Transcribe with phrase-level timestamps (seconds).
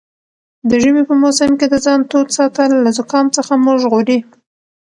[0.69, 4.19] د ژمي په موسم کې د ځان تود ساتل له زکام څخه مو ژغوري.